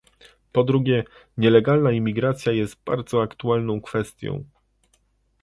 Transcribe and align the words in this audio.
Po 0.51 0.63
drugie, 0.63 1.03
nielegalna 1.37 1.91
imigracja 1.91 2.51
jest 2.51 2.83
bardzo 2.85 3.21
aktualną 3.21 3.81
kwestią 3.81 4.43